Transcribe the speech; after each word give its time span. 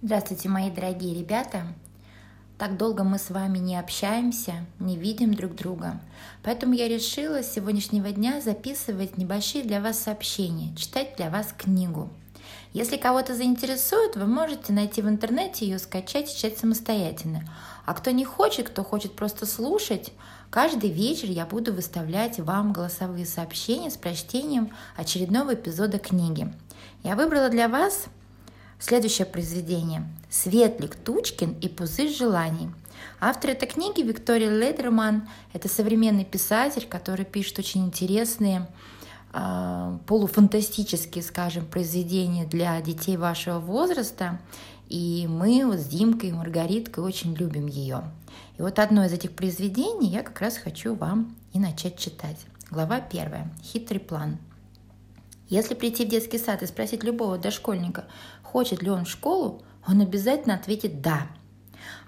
Здравствуйте, 0.00 0.48
мои 0.48 0.70
дорогие 0.70 1.12
ребята! 1.12 1.64
Так 2.56 2.76
долго 2.76 3.02
мы 3.02 3.18
с 3.18 3.30
вами 3.30 3.58
не 3.58 3.74
общаемся, 3.76 4.64
не 4.78 4.96
видим 4.96 5.34
друг 5.34 5.56
друга. 5.56 5.98
Поэтому 6.44 6.74
я 6.74 6.86
решила 6.86 7.42
с 7.42 7.52
сегодняшнего 7.52 8.12
дня 8.12 8.40
записывать 8.40 9.18
небольшие 9.18 9.64
для 9.64 9.80
вас 9.80 9.98
сообщения, 9.98 10.72
читать 10.76 11.16
для 11.16 11.30
вас 11.30 11.52
книгу. 11.52 12.10
Если 12.72 12.96
кого-то 12.96 13.34
заинтересует, 13.34 14.14
вы 14.14 14.26
можете 14.26 14.72
найти 14.72 15.02
в 15.02 15.08
интернете 15.08 15.66
ее, 15.66 15.80
скачать 15.80 16.32
и 16.32 16.36
читать 16.36 16.58
самостоятельно. 16.58 17.42
А 17.84 17.92
кто 17.92 18.12
не 18.12 18.24
хочет, 18.24 18.68
кто 18.68 18.84
хочет 18.84 19.16
просто 19.16 19.46
слушать, 19.46 20.12
каждый 20.48 20.90
вечер 20.90 21.28
я 21.28 21.44
буду 21.44 21.72
выставлять 21.72 22.38
вам 22.38 22.72
голосовые 22.72 23.26
сообщения 23.26 23.90
с 23.90 23.96
прочтением 23.96 24.70
очередного 24.96 25.54
эпизода 25.54 25.98
книги. 25.98 26.54
Я 27.02 27.16
выбрала 27.16 27.48
для 27.48 27.66
вас 27.68 28.06
Следующее 28.80 29.26
произведение 29.26 30.06
«Светлик 30.30 30.94
Тучкин 30.94 31.56
и 31.60 31.68
пузырь 31.68 32.14
желаний». 32.14 32.70
Автор 33.18 33.50
этой 33.50 33.66
книги 33.66 34.02
Виктория 34.02 34.50
Лейдерман. 34.50 35.28
Это 35.52 35.68
современный 35.68 36.24
писатель, 36.24 36.86
который 36.88 37.24
пишет 37.24 37.58
очень 37.58 37.84
интересные 37.86 38.68
э, 39.32 39.98
полуфантастические, 40.06 41.24
скажем, 41.24 41.66
произведения 41.66 42.44
для 42.44 42.80
детей 42.80 43.16
вашего 43.16 43.58
возраста. 43.58 44.38
И 44.88 45.26
мы 45.28 45.66
вот 45.66 45.80
с 45.80 45.86
Димкой 45.86 46.28
и 46.28 46.32
Маргариткой 46.32 47.02
очень 47.02 47.34
любим 47.34 47.66
ее. 47.66 48.04
И 48.58 48.62
вот 48.62 48.78
одно 48.78 49.04
из 49.04 49.12
этих 49.12 49.32
произведений 49.32 50.08
я 50.08 50.22
как 50.22 50.40
раз 50.40 50.56
хочу 50.56 50.94
вам 50.94 51.34
и 51.52 51.58
начать 51.58 51.98
читать. 51.98 52.38
Глава 52.70 53.00
первая. 53.00 53.52
Хитрый 53.60 53.98
план. 53.98 54.38
Если 55.48 55.74
прийти 55.74 56.04
в 56.04 56.08
детский 56.08 56.38
сад 56.38 56.62
и 56.62 56.66
спросить 56.66 57.02
любого 57.02 57.38
дошкольника, 57.38 58.04
хочет 58.48 58.82
ли 58.82 58.90
он 58.90 59.04
в 59.04 59.10
школу, 59.10 59.62
он 59.86 60.00
обязательно 60.00 60.54
ответит 60.54 61.00
«да». 61.00 61.28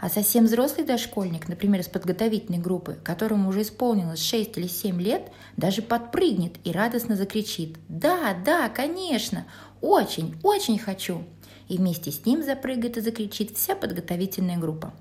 А 0.00 0.08
совсем 0.08 0.46
взрослый 0.46 0.86
дошкольник, 0.86 1.48
например, 1.48 1.80
из 1.80 1.88
подготовительной 1.88 2.58
группы, 2.58 2.98
которому 3.04 3.50
уже 3.50 3.62
исполнилось 3.62 4.22
6 4.22 4.56
или 4.56 4.66
7 4.66 5.00
лет, 5.00 5.30
даже 5.56 5.82
подпрыгнет 5.82 6.54
и 6.64 6.72
радостно 6.72 7.16
закричит 7.16 7.76
«Да, 7.88 8.34
да, 8.44 8.68
конечно! 8.68 9.46
Очень, 9.80 10.36
очень 10.42 10.78
хочу!» 10.78 11.24
И 11.68 11.76
вместе 11.76 12.10
с 12.10 12.24
ним 12.26 12.42
запрыгает 12.42 12.96
и 12.96 13.00
закричит 13.00 13.56
вся 13.56 13.76
подготовительная 13.76 14.58
группа. 14.58 14.92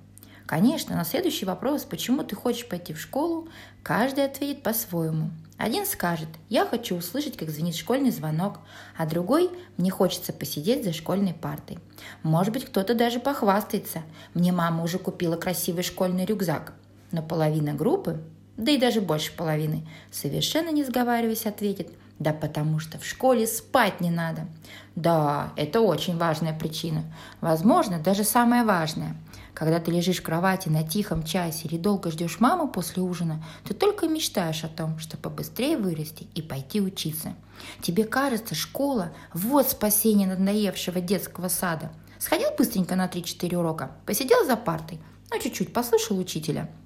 Конечно, 0.45 0.95
на 0.95 1.06
следующий 1.06 1.45
вопрос, 1.45 1.84
почему 1.84 2.23
ты 2.23 2.36
хочешь 2.36 2.67
пойти 2.67 2.94
в 2.94 3.00
школу, 3.00 3.48
каждый 3.84 4.26
ответит 4.26 4.64
по-своему. 4.64 5.32
Один 5.60 5.86
скажет, 5.86 6.30
я 6.48 6.66
хочу 6.66 6.96
услышать, 6.96 7.36
как 7.36 7.50
звенит 7.50 7.76
школьный 7.76 8.12
звонок, 8.12 8.60
а 8.98 9.06
другой, 9.06 9.52
мне 9.76 9.92
хочется 9.92 10.32
посидеть 10.32 10.86
за 10.86 10.94
школьной 10.94 11.34
партой. 11.34 11.80
Может 12.24 12.54
быть, 12.54 12.64
кто-то 12.64 12.94
даже 12.96 13.20
похвастается, 13.20 14.04
мне 14.34 14.54
мама 14.54 14.86
уже 14.86 15.00
купила 15.00 15.36
красивый 15.36 15.84
школьный 15.84 16.24
рюкзак. 16.24 16.72
Но 17.12 17.22
половина 17.22 17.74
группы, 17.74 18.22
да 18.56 18.72
и 18.72 18.78
даже 18.78 19.02
больше 19.02 19.36
половины, 19.36 19.86
совершенно 20.12 20.70
не 20.70 20.86
сговариваясь, 20.86 21.46
ответит, 21.46 21.90
да 22.20 22.32
потому 22.32 22.80
что 22.80 22.98
в 22.98 23.06
школе 23.06 23.46
спать 23.46 24.00
не 24.00 24.12
надо. 24.12 24.48
Да, 24.96 25.52
это 25.58 25.82
очень 25.82 26.18
важная 26.18 26.58
причина. 26.58 27.04
Возможно, 27.42 28.00
даже 28.00 28.23
самая 28.23 28.64
важная– 28.64 29.14
когда 29.60 29.82
ты 29.82 29.92
лежишь 29.92 30.20
в 30.20 30.24
кровати 30.24 30.70
на 30.70 30.88
тихом 30.88 31.22
часе 31.22 31.68
или 31.68 31.78
долго 31.78 32.12
ждешь 32.12 32.40
маму 32.40 32.70
после 32.70 33.04
ужина, 33.04 33.44
ты 33.66 33.74
только 33.74 34.08
мечтаешь 34.08 34.64
о 34.64 34.70
том, 34.70 34.98
чтобы 35.00 35.24
побыстрее 35.24 35.78
вырасти 35.78 36.28
и 36.34 36.42
пойти 36.42 36.80
учиться. 36.80 37.36
Тебе 37.82 38.06
кажется, 38.06 38.56
школа– 38.56 39.12
вот 39.34 39.68
спасение 39.68 40.30
надоевшего 40.30 41.02
детского 41.02 41.50
сада. 41.50 41.92
Сходил 42.20 42.48
быстренько 42.58 42.96
на 42.96 43.08
3-4 43.08 43.58
урока, 43.58 43.92
посидел 44.06 44.46
за 44.46 44.56
партой, 44.56 45.00
ну 45.30 45.42
чуть-чуть 45.42 45.73
послушал 45.73 46.18
учителя– 46.18 46.70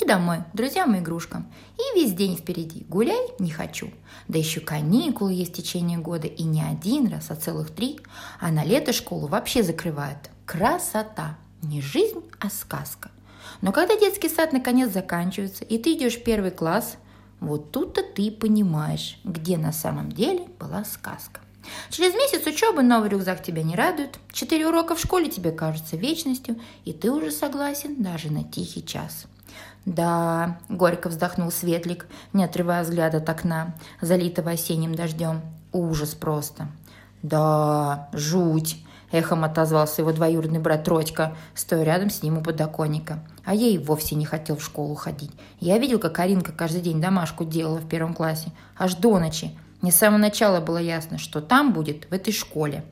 и 0.00 0.04
домой, 0.04 0.38
друзьям 0.52 0.94
и 0.96 0.98
игрушкам. 0.98 1.46
И 1.76 1.98
весь 1.98 2.14
день 2.14 2.36
впереди. 2.36 2.84
Гуляй 2.88 3.28
не 3.38 3.50
хочу. 3.50 3.92
Да 4.26 4.36
еще 4.36 4.58
каникулы 4.58 5.32
есть 5.32 5.52
в 5.52 5.56
течение 5.56 5.98
года. 5.98 6.26
И 6.26 6.42
не 6.42 6.62
один 6.62 7.06
раз, 7.06 7.30
а 7.30 7.36
целых 7.36 7.70
три. 7.70 8.00
А 8.40 8.50
на 8.50 8.64
лето 8.64 8.92
школу 8.92 9.28
вообще 9.28 9.62
закрывают. 9.62 10.30
Красота! 10.46 11.38
Не 11.64 11.80
жизнь, 11.80 12.22
а 12.40 12.50
сказка. 12.50 13.10
Но 13.62 13.72
когда 13.72 13.96
детский 13.96 14.28
сад 14.28 14.52
наконец 14.52 14.92
заканчивается, 14.92 15.64
и 15.64 15.78
ты 15.78 15.94
идешь 15.94 16.16
в 16.16 16.22
первый 16.22 16.50
класс, 16.50 16.96
вот 17.40 17.72
тут-то 17.72 18.02
ты 18.02 18.30
понимаешь, 18.30 19.18
где 19.24 19.56
на 19.56 19.72
самом 19.72 20.12
деле 20.12 20.46
была 20.58 20.84
сказка. 20.84 21.40
Через 21.90 22.14
месяц 22.14 22.46
учебы 22.46 22.82
новый 22.82 23.08
рюкзак 23.08 23.42
тебя 23.42 23.62
не 23.62 23.74
радует, 23.74 24.18
четыре 24.30 24.68
урока 24.68 24.94
в 24.94 25.00
школе 25.00 25.30
тебе 25.30 25.52
кажутся 25.52 25.96
вечностью, 25.96 26.60
и 26.84 26.92
ты 26.92 27.10
уже 27.10 27.30
согласен 27.30 28.02
даже 28.02 28.30
на 28.30 28.44
тихий 28.44 28.84
час. 28.84 29.24
«Да»,— 29.86 30.58
горько 30.68 31.08
вздохнул 31.08 31.50
Светлик, 31.50 32.06
не 32.34 32.44
отрывая 32.44 32.82
взгляда 32.82 33.18
от 33.18 33.28
окна, 33.28 33.74
залитого 34.02 34.50
осенним 34.50 34.94
дождем. 34.94 35.40
«Ужас 35.72 36.14
просто». 36.14 36.68
«Да, 37.22 38.10
жуть», 38.12 38.84
Эхом 39.14 39.44
отозвался 39.44 40.02
его 40.02 40.10
двоюродный 40.10 40.58
брат 40.58 40.88
Родька, 40.88 41.36
стоя 41.54 41.84
рядом 41.84 42.10
с 42.10 42.24
ним 42.24 42.38
у 42.38 42.40
подоконника. 42.40 43.20
А 43.44 43.54
я 43.54 43.68
и 43.68 43.78
вовсе 43.78 44.16
не 44.16 44.24
хотел 44.24 44.56
в 44.56 44.64
школу 44.64 44.96
ходить. 44.96 45.30
Я 45.60 45.78
видел, 45.78 46.00
как 46.00 46.18
Аринка 46.18 46.50
каждый 46.50 46.80
день 46.80 47.00
домашку 47.00 47.44
делала 47.44 47.78
в 47.78 47.88
первом 47.88 48.12
классе. 48.12 48.50
Аж 48.76 48.96
до 48.96 49.20
ночи. 49.20 49.56
Не 49.82 49.92
с 49.92 49.98
самого 49.98 50.18
начала 50.18 50.58
было 50.58 50.78
ясно, 50.78 51.18
что 51.18 51.40
там 51.40 51.72
будет, 51.72 52.10
в 52.10 52.12
этой 52.12 52.32
школе. 52.32 52.84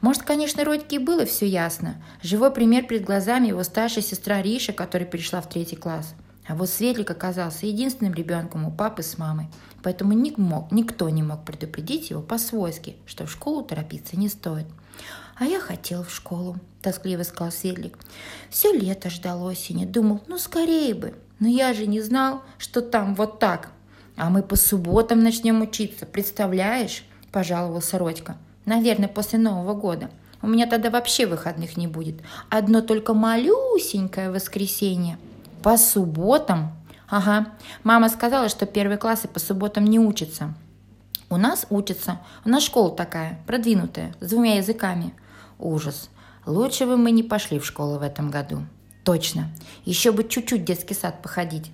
Может, 0.00 0.22
конечно, 0.22 0.64
Родьке 0.64 0.96
и 0.96 0.98
было 0.98 1.26
все 1.26 1.46
ясно. 1.46 1.96
Живой 2.22 2.52
пример 2.52 2.86
перед 2.86 3.04
глазами 3.04 3.48
его 3.48 3.62
старшая 3.62 4.02
сестра 4.02 4.40
Риша, 4.40 4.72
которая 4.72 5.06
перешла 5.06 5.42
в 5.42 5.48
третий 5.50 5.76
класс. 5.76 6.14
А 6.50 6.56
вот 6.56 6.68
Светлик 6.68 7.08
оказался 7.12 7.66
единственным 7.66 8.12
ребенком 8.12 8.66
у 8.66 8.72
папы 8.72 9.04
с 9.04 9.18
мамой. 9.18 9.46
Поэтому 9.84 10.14
ник 10.14 10.36
мог, 10.36 10.72
никто 10.72 11.08
не 11.08 11.22
мог 11.22 11.44
предупредить 11.44 12.10
его 12.10 12.22
по-свойски, 12.22 12.96
что 13.06 13.24
в 13.24 13.30
школу 13.30 13.62
торопиться 13.62 14.18
не 14.18 14.28
стоит. 14.28 14.66
«А 15.36 15.44
я 15.44 15.60
хотел 15.60 16.02
в 16.02 16.10
школу»,– 16.10 16.56
тоскливо 16.82 17.22
сказал 17.22 17.52
Светлик. 17.52 17.96
«Все 18.50 18.72
лето 18.72 19.10
ждал 19.10 19.44
осени, 19.44 19.84
думал, 19.84 20.22
ну 20.26 20.38
скорее 20.38 20.92
бы. 20.94 21.14
Но 21.38 21.46
я 21.46 21.72
же 21.72 21.86
не 21.86 22.00
знал, 22.00 22.42
что 22.58 22.80
там 22.80 23.14
вот 23.14 23.38
так. 23.38 23.70
А 24.16 24.28
мы 24.28 24.42
по 24.42 24.56
субботам 24.56 25.22
начнем 25.22 25.62
учиться, 25.62 26.04
представляешь?»– 26.04 27.04
пожаловался 27.30 27.96
Родька. 27.96 28.36
«Наверное, 28.64 29.08
после 29.08 29.38
Нового 29.38 29.74
года. 29.74 30.10
У 30.42 30.48
меня 30.48 30.66
тогда 30.66 30.90
вообще 30.90 31.26
выходных 31.26 31.76
не 31.76 31.86
будет. 31.86 32.16
Одно 32.48 32.80
только 32.80 33.14
малюсенькое 33.14 34.32
воскресенье. 34.32 35.16
По 35.62 35.76
субботам?» 35.76 36.72
«Ага. 37.08 37.48
Мама 37.82 38.08
сказала, 38.08 38.48
что 38.48 38.66
первые 38.66 38.98
классы 38.98 39.28
по 39.28 39.40
субботам 39.40 39.84
не 39.84 39.98
учатся». 39.98 40.54
«У 41.28 41.36
нас 41.36 41.66
учатся. 41.70 42.20
У 42.44 42.48
нас 42.48 42.62
школа 42.62 42.90
такая, 42.94 43.38
продвинутая, 43.46 44.14
с 44.20 44.28
двумя 44.28 44.56
языками. 44.56 45.12
Ужас. 45.58 46.10
Лучше 46.46 46.86
бы 46.86 46.96
мы 46.96 47.10
не 47.10 47.22
пошли 47.22 47.58
в 47.58 47.66
школу 47.66 47.98
в 47.98 48.02
этом 48.02 48.30
году. 48.30 48.62
Точно. 49.04 49.48
Еще 49.84 50.12
бы 50.12 50.24
чуть-чуть 50.24 50.64
детский 50.64 50.94
сад 50.94 51.22
походить. 51.22 51.70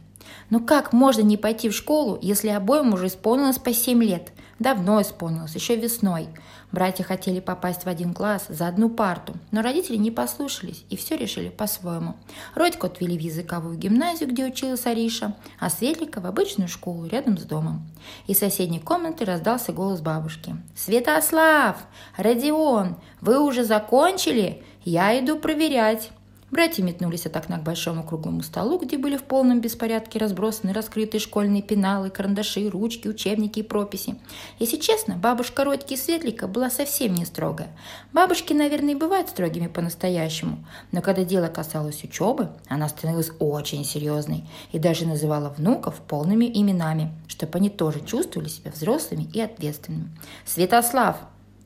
Но 0.51 0.61
как 0.61 0.93
можно 0.93 1.23
не 1.23 1.37
пойти 1.37 1.69
в 1.69 1.75
школу, 1.75 2.19
если 2.21 2.49
обоим 2.49 2.93
уже 2.93 3.07
исполнилось 3.07 3.59
по 3.59 3.73
7 3.73 4.03
лет? 4.03 4.33
Давно 4.59 5.03
исполнилось, 5.03 5.55
еще 5.55 5.77
весной. 5.77 6.29
Братья 6.73 7.05
хотели 7.05 7.41
попасть 7.41 7.85
в 7.85 7.89
один 7.89 8.15
класс 8.15 8.47
за 8.49 8.69
одну 8.69 8.89
парту, 8.89 9.35
но 9.51 9.61
родители 9.61 9.97
не 9.97 10.11
послушались 10.11 10.85
и 10.89 10.97
все 10.97 11.17
решили 11.17 11.51
по-своему. 11.51 12.17
Родьку 12.55 12.87
отвели 12.87 13.19
в 13.19 13.21
языковую 13.21 13.77
гимназию, 13.77 14.31
где 14.31 14.47
училась 14.47 14.87
Ариша, 14.87 15.37
а 15.61 15.69
Светлика 15.69 16.21
в 16.21 16.27
обычную 16.27 16.69
школу 16.69 17.07
рядом 17.07 17.37
с 17.37 17.43
домом. 17.43 17.87
Из 18.27 18.39
соседней 18.39 18.81
комнаты 18.81 19.27
раздался 19.27 19.73
голос 19.73 20.01
бабушки. 20.01 20.57
«Святослав! 20.75 21.77
Родион! 22.17 22.97
Вы 23.21 23.39
уже 23.39 23.63
закончили? 23.63 24.63
Я 24.85 25.19
иду 25.19 25.39
проверять!» 25.39 26.11
Братья 26.57 26.83
метнулись 26.83 27.27
от 27.27 27.37
окна 27.37 27.59
к 27.59 27.65
большому 27.65 28.03
круглому 28.03 28.43
столу, 28.43 28.79
где 28.79 28.97
были 28.97 29.19
в 29.19 29.25
полном 29.25 29.61
беспорядке 29.61 30.19
разбросаны 30.19 30.73
раскрытые 30.73 31.21
школьные 31.21 31.61
пеналы, 31.61 32.09
карандаши, 32.09 32.71
ручки, 32.71 33.09
учебники 33.09 33.59
и 33.59 33.63
прописи. 33.63 34.19
Если 34.59 34.79
честно, 34.79 35.17
бабушка 35.17 35.65
Родьки 35.65 35.93
и 35.93 35.97
Светлика 35.99 36.49
была 36.49 36.71
совсем 36.71 37.13
не 37.13 37.27
строгая. 37.27 37.69
Бабушки, 38.15 38.55
наверное, 38.55 38.95
и 38.95 38.97
бывают 38.97 39.29
строгими 39.29 39.67
по-настоящему, 39.67 40.65
но 40.93 41.03
когда 41.03 41.25
дело 41.25 41.49
касалось 41.49 42.03
учебы, 42.03 42.49
она 42.69 42.89
становилась 42.89 43.33
очень 43.39 43.85
серьезной 43.85 44.49
и 44.73 44.79
даже 44.79 45.05
называла 45.05 45.51
внуков 45.51 45.97
полными 46.09 46.47
именами, 46.47 47.13
чтобы 47.29 47.59
они 47.59 47.69
тоже 47.69 48.01
чувствовали 48.01 48.49
себя 48.49 48.71
взрослыми 48.71 49.29
и 49.31 49.43
ответственными. 49.43 50.09
«Святослав!» 50.47 51.19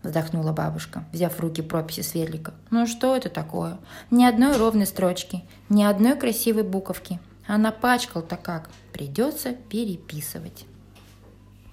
Вздохнула 0.03 0.53
бабушка, 0.53 1.05
взяв 1.13 1.35
в 1.35 1.41
руки 1.41 1.63
прописи 1.63 2.01
Светлика. 2.01 2.55
«Ну 2.71 2.87
что 2.87 3.17
это 3.17 3.29
такое? 3.29 3.79
Ни 4.11 4.25
одной 4.25 4.57
ровной 4.57 4.87
строчки, 4.87 5.43
ни 5.69 5.83
одной 5.83 6.17
красивой 6.17 6.63
буковки. 6.63 7.21
А 7.47 7.59
напачкал-то 7.59 8.37
как? 8.37 8.71
Придется 8.93 9.53
переписывать». 9.53 10.67